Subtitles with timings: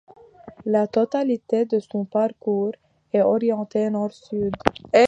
[0.65, 2.71] La totalité de son parcours
[3.13, 4.51] est orientée Nord-Sud.